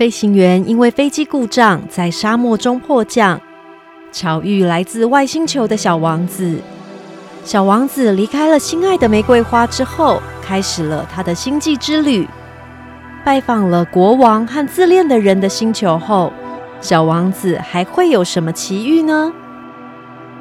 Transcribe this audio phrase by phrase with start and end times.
[0.00, 3.38] 飞行员因为飞机故障在沙漠中迫降，
[4.10, 6.58] 巧遇来自外星球的小王子。
[7.44, 12.26] 小王子离开了心爱的玫瑰花之后，开始了他的星际之旅。
[13.26, 16.32] 拜访了国王和自恋的人的星球后，
[16.80, 19.30] 小王子还会有什么奇遇呢？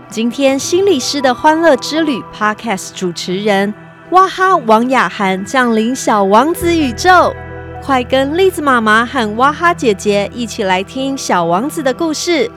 [0.10, 3.74] 今天心理师的欢乐之旅 Podcast 主持人
[4.12, 7.36] 哇哈王雅涵降临小王子宇宙。
[7.82, 12.50] 快跟栗子妈妈和哇哈姐姐一起来听小王子的故事。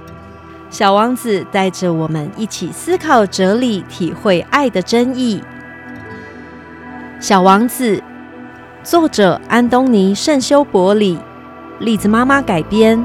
[0.69, 5.43] 小王子带着我们一起思考哲理，体会爱的真意。
[7.21, 8.03] 小王子，
[8.83, 11.19] 作者安东尼·圣修伯里，
[11.79, 13.03] 栗子妈妈改编。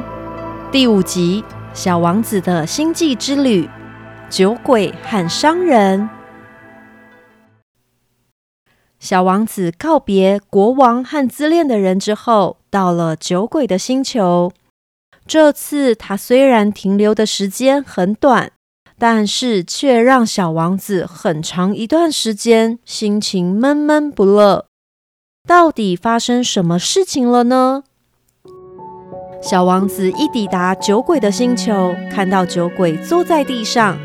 [0.72, 1.44] 第五集：
[1.74, 3.70] 小王子的星际之旅，
[4.30, 6.10] 酒鬼和商人。
[9.00, 14.52] 小王子告别国王和自恋的人之后，到了酒鬼的星球。
[15.27, 18.52] 这次他虽然停留的时间很短，
[18.98, 24.66] 但是却让小王子很长一段时间心情闷闷不乐。
[25.48, 27.84] 到底发生什么事情了呢？
[29.41, 33.98] 小王子一抵达酒鬼的星球，看到酒鬼坐在地上，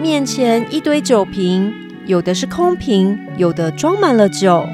[0.00, 1.85] 面前一堆酒瓶。
[2.06, 4.64] 有的是空瓶，有的装满了酒。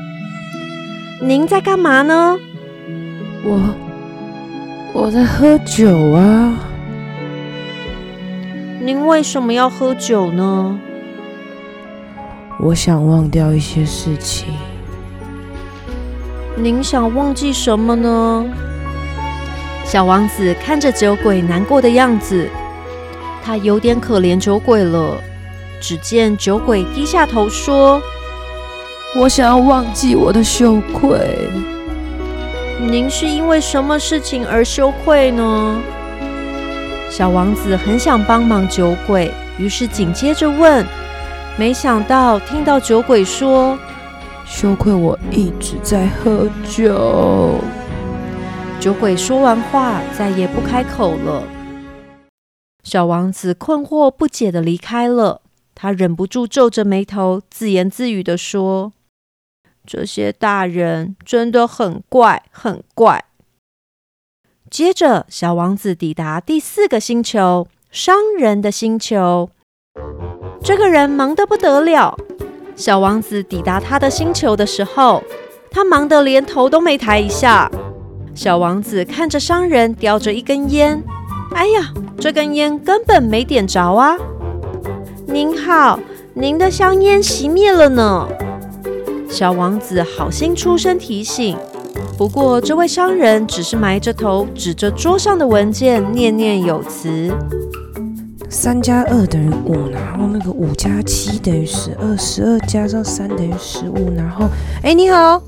[1.18, 2.38] 您在干嘛呢？
[3.42, 3.74] 我
[4.92, 6.54] 我在喝酒啊。
[8.80, 10.78] 您为什么要喝酒呢？
[12.60, 14.48] 我想忘掉一些事情。
[16.54, 18.44] 您想忘记什么呢？
[19.86, 22.46] 小王子看着酒鬼难过的样子，
[23.42, 25.18] 他有点可怜酒鬼了。
[25.82, 28.00] 只见酒鬼低下头说
[29.18, 31.50] ：“我想要忘记我的羞愧。
[32.80, 35.82] 您是因为什么事情而羞愧呢？”
[37.10, 40.86] 小王子很想帮忙酒鬼，于是紧接着问。
[41.58, 43.76] 没想到听到酒鬼说
[44.46, 47.56] ：“羞愧，我一直在喝酒。”
[48.80, 51.42] 酒鬼说完话，再也不开口了。
[52.82, 55.41] 小王子困惑不解的离开了。
[55.82, 58.92] 他忍不住皱着眉头，自言自语的说
[59.84, 63.24] ：“这些大人真的很怪，很怪。”
[64.70, 69.50] 接着，小王子抵达第四个星球——商人的星球。
[70.62, 72.16] 这个人忙得不得了。
[72.76, 75.20] 小王子抵达他的星球的时候，
[75.68, 77.68] 他忙得连头都没抬一下。
[78.36, 81.02] 小王子看着商人叼着一根烟，
[81.56, 84.16] 哎呀，这根烟根本没点着啊！
[85.32, 85.98] 您好，
[86.34, 88.28] 您的香烟熄灭了呢。
[89.30, 91.56] 小王子好心出声提醒，
[92.18, 97.32] 不过这位商人只是埋着头，指着桌上的文件，念念有词：
[98.50, 104.46] 三加二等于五，然后那个五加七等于十二，十二加上三等于十五，然后，
[104.82, 105.42] 哎，你好，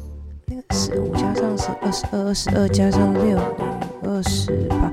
[0.46, 4.90] 那个十五加上是二十二，二十二加上六等于二十八。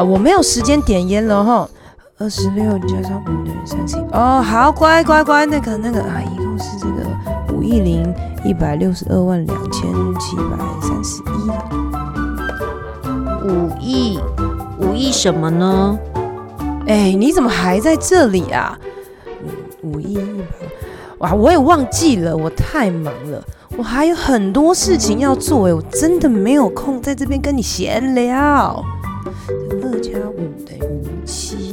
[0.00, 1.68] 啊，我没有时间点烟了哈。
[2.20, 7.06] 二十六加上五等于三十一哦，好乖乖乖，那个那个啊，一共是这个
[7.50, 8.14] 五亿零
[8.44, 11.50] 一百六十二万两千七百三十一。
[13.42, 14.18] 五亿
[14.78, 15.98] 五亿什么呢？
[16.86, 18.78] 哎，你怎么还在这里啊？
[19.82, 20.44] 五亿一百
[21.20, 23.42] 哇，我也忘记了，我太忙了，
[23.78, 28.84] 我还有很多事情要做哎，我真的没有空在这边跟你闲聊。
[29.82, 31.69] 二加五等于七。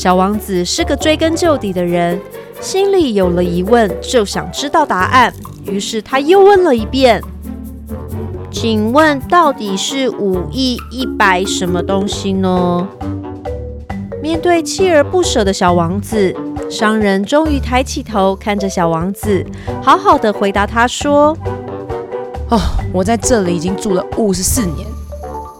[0.00, 2.18] 小王子是个追根究底的人，
[2.58, 5.30] 心里有了疑问，就想知道答案。
[5.66, 7.22] 于是他又问了一遍
[8.50, 12.88] ：“请问到底是五亿一百什么东西呢？”
[14.22, 16.34] 面对锲而不舍的小王子，
[16.70, 19.44] 商人终于抬起头看着小王子，
[19.82, 21.36] 好好的回答他说
[22.48, 22.58] ：“哦，
[22.94, 24.88] 我在这里已经住了五十四年，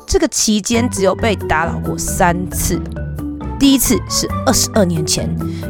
[0.06, 2.80] 这个期间只有被打扰过三次。”
[3.60, 5.28] 第一次是二十二年前，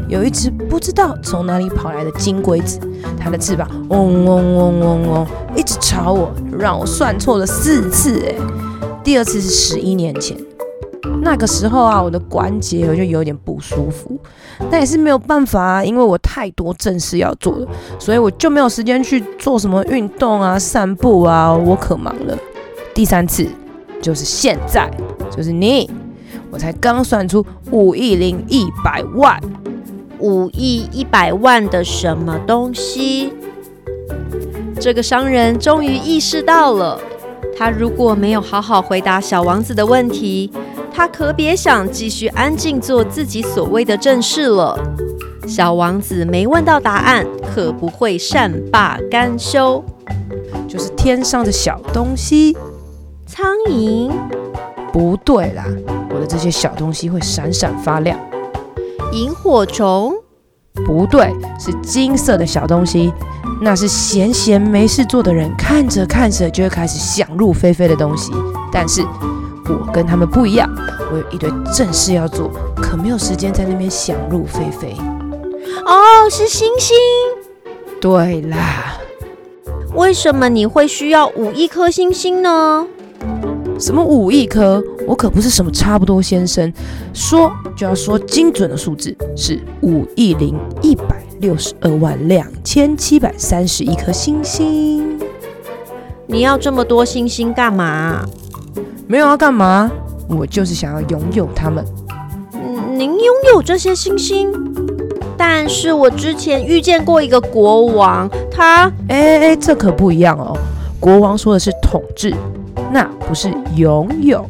[0.08, 2.78] 有一只不知道从哪里跑来的金龟子，
[3.18, 5.26] 它的翅膀嗡嗡嗡嗡嗡，
[5.56, 8.22] 一直吵我，让我算错了四次。
[8.24, 8.34] 哎，
[9.02, 10.36] 第二次是十一年前，
[11.20, 14.16] 那个时候啊，我的关节我就有点不舒服，
[14.70, 17.66] 但也是没有办法啊，因为我太多正事要做了，
[17.98, 22.38] 所以我就没有时间去做什么运动啊、散步啊，我可忙了。
[22.94, 23.44] 第三次
[24.00, 24.88] 就是现在，
[25.28, 25.90] 就是你。
[26.50, 29.40] 我才刚算出五亿零一百万，
[30.18, 33.32] 五亿一百万的什么东西？
[34.80, 36.98] 这个商人终于意识到了，
[37.56, 40.50] 他如果没有好好回答小王子的问题，
[40.92, 44.78] 他可别想继续安静做自己所谓的正事了。
[45.46, 49.84] 小王子没问到答案，可不会善罢甘休。
[50.68, 52.56] 就是天上的小东西，
[53.26, 54.10] 苍蝇？
[54.92, 55.64] 不对啦，
[56.30, 58.16] 这些小东西会闪闪发亮。
[59.12, 60.14] 萤火虫？
[60.86, 63.12] 不对，是金色的小东西。
[63.60, 68.30] 那是闲闲没事做的人看着看着就会开始想入非非的东西。
[68.72, 69.02] 但是
[69.66, 70.70] 我跟他们不一样，
[71.10, 74.94] 我有一堆正事要做，可没有时间在那边想入非非。
[75.84, 76.96] 哦，是星星。
[78.00, 79.00] 对啦，
[79.94, 82.86] 为什么你会需要五亿颗星星呢？
[83.80, 84.82] 什么五亿颗？
[85.06, 86.70] 我可不是什么差不多先生，
[87.14, 95.18] 说就要说精准的数字，是五亿零一百六十二万两千七百三十一颗星星。
[96.26, 98.22] 你要这么多星星干嘛？
[99.08, 99.90] 没有要干嘛，
[100.28, 101.82] 我就是想要拥有它们。
[102.92, 104.52] 您拥有这些星星？
[105.38, 108.92] 但是我之前遇见过一个国王，他……
[109.08, 110.54] 哎哎哎，这可不一样哦。
[111.00, 112.34] 国王说的是统治，
[112.90, 114.44] 那不是拥有。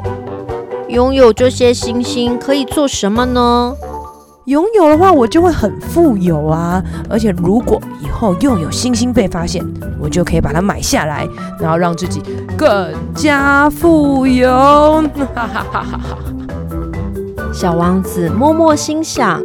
[0.89, 3.75] 拥有这些星星可以做什么呢？
[4.47, 6.83] 拥有的话，我就会很富有啊！
[7.09, 9.65] 而且如果以后又有星星被发现，
[10.01, 11.29] 我就可以把它买下来，
[11.61, 12.21] 然后让自己
[12.57, 14.51] 更加富有。
[14.51, 16.19] 哈哈哈哈哈！
[17.53, 19.41] 小王子默默心想。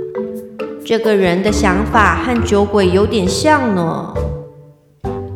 [0.84, 4.14] 这个人的想法和酒鬼有点像呢。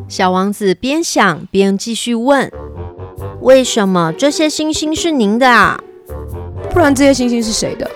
[0.08, 2.50] 小王子边想边继续问
[3.40, 5.78] ：“为什么这些星星是您的啊？
[6.70, 7.90] 不然这些星星是谁的？”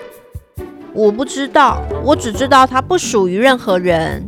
[0.93, 4.27] 我不知道，我只知道它不属于任何人。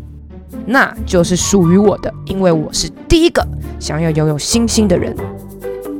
[0.66, 3.46] 那就是属于我的，因为我是第一个
[3.80, 5.16] 想要拥有星星的人。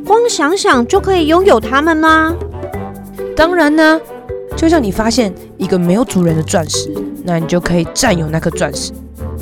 [0.06, 2.36] 光想想就可以拥有它们吗？
[3.36, 4.00] 当然呢。
[4.56, 6.92] 就像你发现一个没有主人的钻石，
[7.24, 8.92] 那你就可以占有那颗钻石。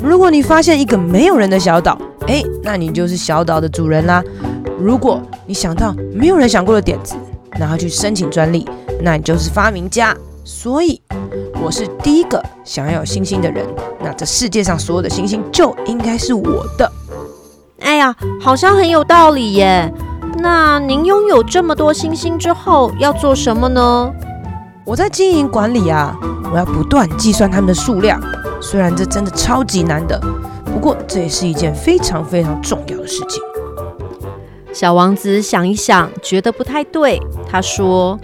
[0.04, 4.22] 如果你发现一个没有人的小岛，哎，那你就是小岛的主人啦。
[4.78, 7.16] 如果你想到没有人想过的点子，
[7.58, 8.68] 然后去申请专利，
[9.02, 10.14] 那你就是发明家。
[10.44, 11.00] 所以，
[11.62, 13.66] 我是第一个想要有星星的人。
[14.00, 16.90] 那这世界上所有的星星就应该是我的。
[17.80, 19.92] 哎呀，好像很有道理耶。
[20.38, 24.12] 那您拥有这么多星星之后要做什么呢？
[24.84, 26.16] 我在经营管理啊，
[26.52, 28.22] 我要不断计算它们的数量。
[28.60, 30.20] 虽然这真的超级难的，
[30.64, 33.42] 不过这也是一件非常非常重要的事情。
[34.76, 37.18] 小王子想一想，觉得不太对。
[37.48, 38.20] 他说：“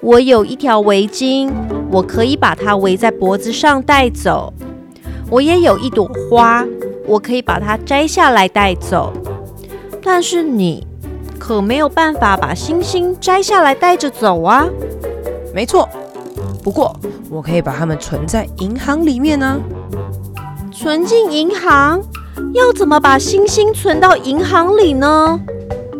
[0.00, 1.50] 我有一条围巾，
[1.90, 4.54] 我可以把它围在脖子上带走。
[5.28, 6.64] 我也有一朵花，
[7.08, 9.12] 我可以把它摘下来带走。
[10.00, 10.86] 但是你
[11.40, 14.64] 可没有办法把星星摘下来带着走啊。”
[15.52, 15.88] 没错，
[16.62, 16.94] 不过
[17.28, 19.60] 我可以把它们存在银行里面呢。
[20.70, 22.00] 存进银行？
[22.54, 25.38] 要怎么把星星存到银行里呢？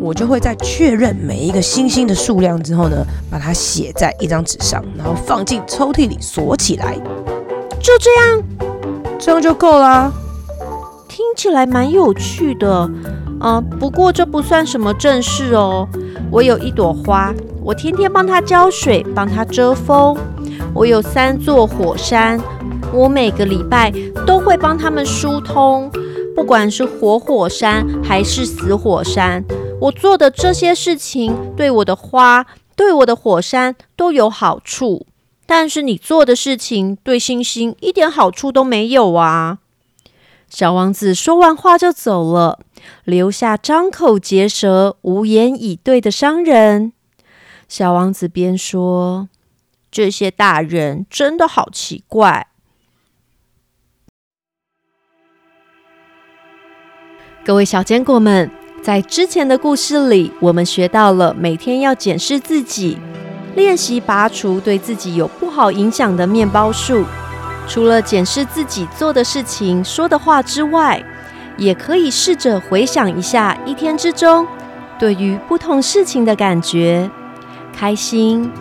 [0.01, 6.97] 我就会在确认每一个星星的数量之后呢，把它写在一张纸上，然后放进抽屉里锁起来。
[7.81, 8.43] 就这样，
[9.19, 10.11] 这样就够了。
[11.07, 12.89] 听起来蛮有趣的，
[13.41, 15.87] 嗯，不过这不算什么正事哦。
[16.31, 17.33] 我有一朵花。
[17.61, 20.17] 我天天帮它浇水，帮它遮风。
[20.73, 22.39] 我有三座火山，
[22.93, 23.91] 我每个礼拜
[24.25, 25.91] 都会帮它们疏通。
[26.35, 29.43] 不管是活火山还是死火山，
[29.81, 32.45] 我做的这些事情对我的花、
[32.75, 35.05] 对我的火山都有好处。
[35.45, 39.57] 但是你做的事情对星星一点好处都没有啊！
[40.47, 42.59] 小王子说完话就走了，
[43.03, 46.93] 留下张口结舌、无言以对的商人。
[47.67, 49.29] 小王子边说
[49.91, 52.47] ：“这些大人真的好奇怪。”
[57.49, 58.47] 各位小坚果们，
[58.79, 62.95] 在之前的故事里，我们学到了每天要检视自己，
[63.55, 67.03] 练习拔除对自己有不好影响的面包树。
[67.67, 71.03] 除了检视自己做的事情、说的话之外，
[71.57, 74.45] 也可以试着回想一下一天之中
[74.99, 77.09] 对于不同事情的感觉。
[77.75, 78.51] 开心、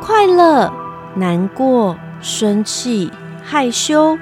[0.00, 0.72] 快乐、
[1.16, 3.10] 难过、生气、
[3.42, 4.16] 害羞，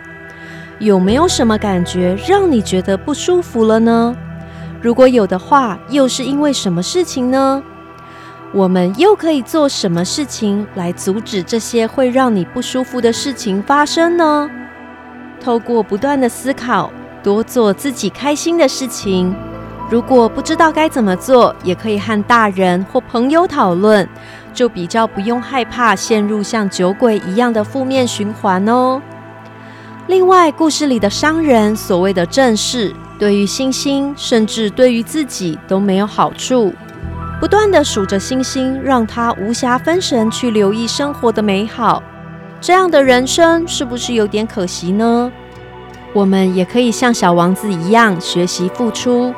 [0.78, 4.14] 有没有什么感觉让你觉得不舒服了呢？
[4.82, 7.62] 如果有的话，又是因为什么事情呢？
[8.52, 14.48] 我们又可以做什么事情来阻止这些会让你不舒服的事情发生呢？
[15.40, 16.90] 透过不断的思考，
[17.22, 19.34] 多做自己开心的事情，
[19.90, 24.06] 如果不知道该怎么做，也可以和大人或朋友讨论，
[24.52, 29.00] 就比较不用害怕陷入像酒鬼一样的负面循环哦。
[30.08, 36.72] 另外，故事里的商人所谓的正事，对于星星，甚至对于自己都没有好处。
[37.40, 42.00] 不断的数着星星，让他无暇分神去留意生活的美好。
[42.60, 45.32] 这样的人生是不是有点可惜呢？
[46.12, 49.34] 我们也可以像小王子一样，学习付出，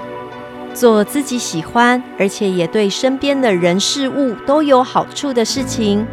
[0.75, 6.07] 做自己喜欢，而且也对身边的人事物都有好处的事情。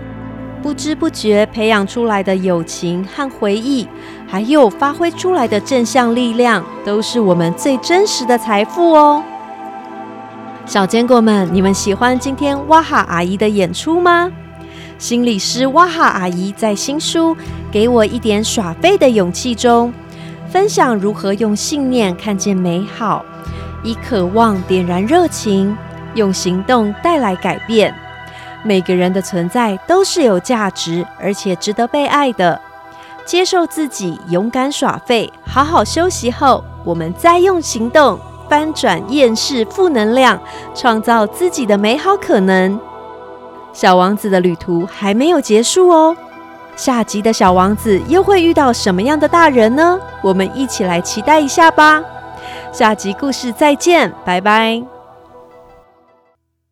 [0.66, 3.88] 不知不觉培养出来的友情和回忆，
[4.28, 9.24] 还有发挥出来的正向力量，都是我们最真实的财富哦。
[10.66, 14.32] 小坚果们，你们喜欢今天哇哈阿姨的演出吗？
[14.98, 17.36] 心理师哇哈阿姨在新书
[17.72, 19.94] 《给我一点耍废的勇气》中，
[20.50, 23.24] 分享如何用信念看见美好，
[23.84, 25.78] 以渴望点燃热情，
[26.16, 27.94] 用行动带来改变。
[28.66, 32.60] 每个人的存在都是有价值，而且值得被爱的。
[33.24, 38.20] 接受自己，勇敢耍废，好好休息后，我们再用行动
[38.50, 40.40] 翻转厌世负能量，
[40.74, 42.80] 创造自己的美好可能。
[43.72, 46.16] 小王子的旅途还没有结束哦，
[46.76, 50.00] 下集的小王子又会遇到什么样的大人呢？
[50.24, 52.04] 我们一起来期待一下吧。
[52.72, 54.95] 下集故事再见，拜拜。